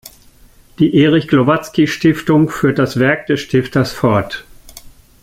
[0.79, 4.45] Die "Erich-Glowatzky-Stiftung" führt das Werk des Stifters fort.